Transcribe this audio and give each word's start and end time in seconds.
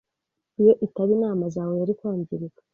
Iyo 0.61 0.73
itaba 0.85 1.11
inama 1.17 1.45
zawe, 1.55 1.73
yari 1.81 1.93
kwangirika. 1.99 2.61